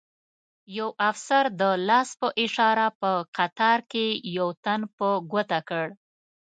[0.77, 4.05] یو افسر د لاس په اشاره په قطار کې
[4.37, 5.85] یو تن په ګوته کړ.